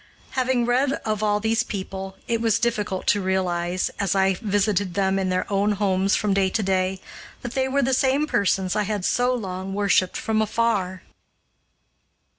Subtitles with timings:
[0.31, 5.19] Having read of all these people, it was difficult to realize, as I visited them
[5.19, 6.99] in their own homes from day to day,
[7.43, 11.03] that they were the same persons I had so long worshiped from afar!